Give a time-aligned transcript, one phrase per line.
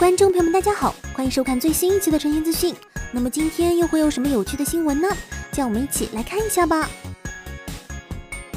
[0.00, 2.74] 观众朋友们，大家好，欢迎收看最新一期的晨星资讯。
[3.12, 5.06] 那么今天又会有什么有趣的新闻呢？
[5.54, 6.88] 让我们一起来看一下吧。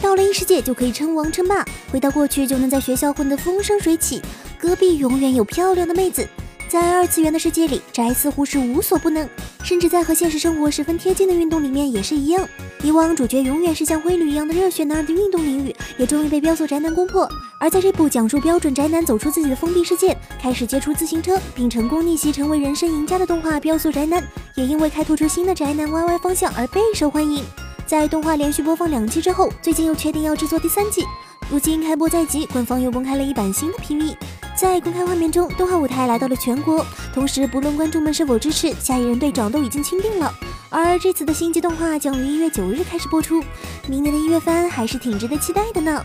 [0.00, 4.22] 到了异世界就可以称王称霸，回到过去就能在学校混得风生水起，
[4.56, 6.24] 隔壁永远有漂亮的妹子。
[6.68, 9.28] 在二次元的世界里，宅似乎是无所不能，
[9.64, 12.48] 甚至在和现实生活十分贴近的运动里面也是一样。
[12.84, 17.28] 以往主角永远是像灰驴一样的热血男儿的运动领域，也终于被标速宅男攻破。
[17.60, 24.20] 而在这部讲述标准宅男走出自己的封闭世界，开始接触自行车，并成功逆袭成为人生赢家的动画《标速宅男》，
[24.56, 27.44] 也因为开拓出新的宅男 YY 方向而备受欢迎。
[27.86, 31.04] 在动画连续播放两季之后，最近又确定要制作第三季。
[31.48, 34.16] 如今开播在即，官方又公开了一版新的 PV。
[34.56, 40.32] 在公开画面中，动画舞台来到了全国，同时不论观众们是否支持，下一任队长都已经钦定了。
[40.74, 43.44] 而这次的星际动画将于一月九日开始播出，
[43.86, 46.02] 明年的一月番还是挺值得期待的呢。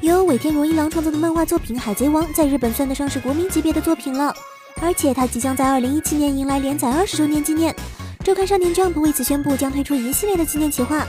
[0.00, 4.34] 由尾田荣一郎创作的漫画作品《海贼王》在日本算得上是国民级别的作品了，
[4.80, 7.76] 而且它即将在二零一七年迎来连载二十周年纪念。
[8.24, 11.06] 周刊少年 Jump 为此宣布将推出一系列的纪念企划。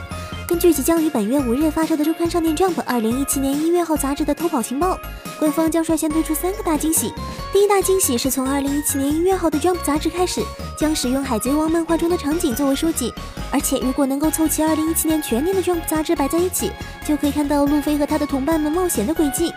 [0.49, 4.97] 根据即将于本月五日发售的周刊少年 Jump 二零一七年一月号杂志的偷跑情报，
[5.37, 7.13] 官方将率先推出三个大惊喜。
[7.53, 10.41] 第一大惊喜是从二零一七年一月号的 Jump 杂志开始，
[10.75, 13.13] 将使用海贼王漫画中的场景作为书籍，
[13.51, 16.71] 而且如果能够凑齐二零一七年全年的 Jump 杂志摆在一起，
[17.05, 19.53] 就可以看到路飞和他的同伴们冒险的轨迹。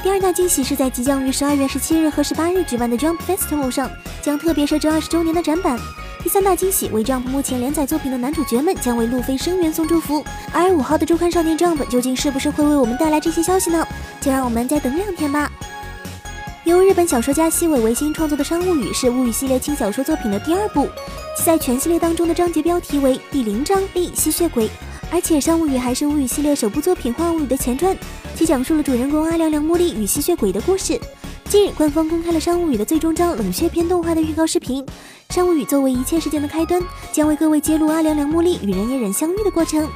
[0.00, 3.90] 第二大惊喜是在即将于十二月十七日和十八日举办的 Jump Festival 上，
[4.22, 5.76] 将特别设置二十周年的展板。
[6.26, 13.86] 第三大惊喜为 Jump 目前连载作品的男主角们将为路飞声援送祝福，而五号的周刊少年 Jump 究竟是不是会为我们带来这些消息呢？
[14.20, 15.48] 就让我们再等两天吧。
[16.64, 20.88] 由日本小说家西尾维新创作的《商物语》是物语系列轻小说作品的第二部，
[21.38, 24.66] 其在全系列当中的章节标题为第零章《立吸血鬼》，
[25.12, 27.96] 而且《商物语》还是物语系列首部作品《幻物语》的前传，
[28.34, 31.00] 其讲述了主人公阿良良茉莉与吸血鬼的故事。
[31.48, 34.84] 近日，官方公开了《商物语》的最终章冷血篇动画的预告视频。
[35.30, 36.80] 《商物语》作为一切事件的开端，
[37.12, 39.86] 将为各位揭露阿良良茉莉与人野忍相遇的过程。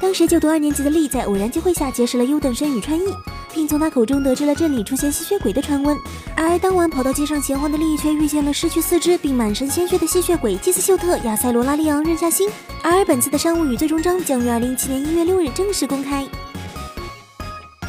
[0.00, 3.04] 当时就读二年级的莉在偶然机会下结识了优等生宇川义，
[3.52, 5.96] 并从他口中得知了镇里出现吸血鬼的传闻。
[6.36, 12.48] 而当晚跑到街上闲晃的莉却遇见了失去四肢并满身鲜血的吸血鬼祭司秀特亚塞罗拉利昂任夏星。
[12.82, 16.26] 而本次的《商物语》最终章将于二零一七年一月六日正式公开。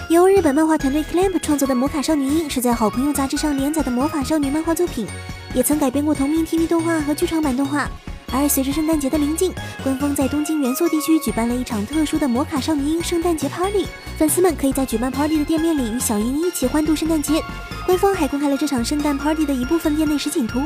[0.09, 5.05] 由日本漫画团队 Clamp 创作的《魔卡少女樱》是在好朋友杂志上连载的魔法少女漫画作品，
[5.53, 7.87] 也曾改编过同名 TV 动画和剧场版动画。
[8.31, 9.53] 而随着圣诞节的临近，
[9.83, 17.41] 官方在东京元素地区举办了一场特殊的魔卡少女樱圣诞节 Party，粉丝们可以在举办 Party 的店面里与小樱一起欢度圣诞节。
[17.85, 20.61] 官方还公开了这场圣诞 Party 的一部分店内实景图，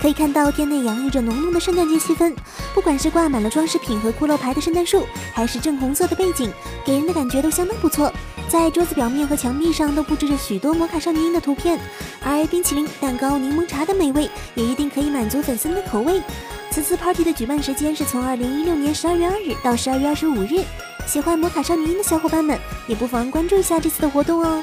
[0.00, 2.32] 可以看到店内洋溢着浓浓的圣诞节气氛，
[2.72, 5.04] 不管是挂满了装饰品和骷髅牌的圣诞树，
[5.34, 6.52] 还是正红色的背景，
[6.86, 8.12] 给人的感觉都相当不错。
[8.48, 11.78] 在桌子表面和墙壁上都布置着许多魔卡少女樱的图片，
[12.24, 16.22] 而冰淇淋、蛋糕、柠檬茶的美味也一定可以满足粉丝们的口味。
[16.78, 20.62] 此次 party 的举办时间是从二零一六年十二月二日到十二月二十五日，
[21.08, 22.56] 喜欢魔卡少女樱的小伙伴们
[22.86, 24.62] 也不妨关注一下这次的活动哦。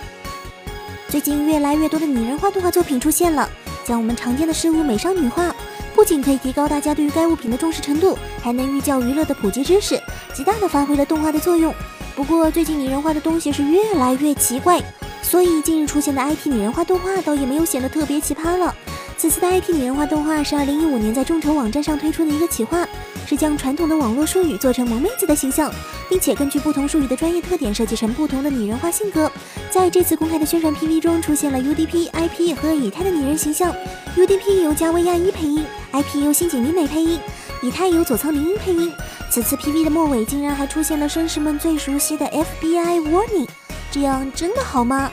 [1.09, 3.49] 最近越来越多的拟人化动画作品出现了，
[3.83, 5.53] 将我们常见的事物美少女化，
[5.93, 10.01] 不仅可以提高大家对于该物品的重视程度，还能寓教于乐的普及知识，
[10.33, 11.75] 极大的发挥了动画的作用。
[12.15, 14.81] 不过最近拟人化的东西是越来越奇怪，
[15.21, 18.73] 所以近日出现的 IT 拟人化动画倒也没有显得特别奇葩了。
[19.17, 22.87] 此次的 IP 拟人化动画是2015年在众筹网站上推出的一个企划，
[23.25, 25.71] 是将传统的网络术语做成萌妹子的形象，
[26.09, 29.31] 并且根据不同术语的专业特点设计成不同的拟人化性格。
[29.71, 33.73] 在这次公开的宣传 PV 中，出现了 UDP、IP 和以太的拟人形象
[34.15, 37.19] ，UDP 由加维亚一配音，IP 由新井里美配音。
[37.61, 38.91] 以太由佐仓绫音配音，
[39.31, 43.47] 此次 PV 的末尾竟然还出现了绅士们最熟悉的 FBI Warning，
[43.89, 45.09] 这样真的好吗？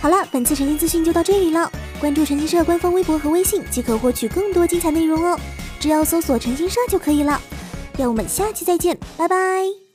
[0.00, 5.38] 好了，本次晨星资讯就到这里了，关注陈星社官方微博和微信即可获取更多精彩内容哦，
[5.80, 7.40] 只要搜索陈星社就可以了。
[7.98, 9.87] 让我们下期再见，拜拜。